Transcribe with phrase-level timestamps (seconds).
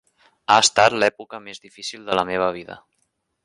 [0.53, 2.83] Ha estat l'època més difícil de la meva vida.